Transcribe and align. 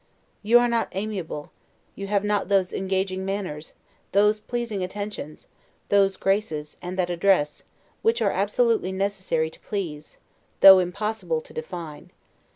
You 0.41 0.57
are 0.57 0.67
not 0.67 0.89
aimable: 0.95 1.51
you 1.93 2.07
have 2.07 2.23
not 2.23 2.47
those 2.47 2.73
engaging 2.73 3.23
manners, 3.23 3.75
those 4.13 4.39
pleasing 4.39 4.83
attentions, 4.83 5.45
those 5.89 6.17
graces, 6.17 6.75
and 6.81 6.97
that 6.97 7.11
address, 7.11 7.61
which 8.01 8.19
are 8.19 8.31
absolutely 8.31 8.91
necessary 8.91 9.51
to 9.51 9.59
please, 9.59 10.17
though 10.61 10.79
impossible 10.79 11.39
to 11.41 11.53
define. 11.53 12.09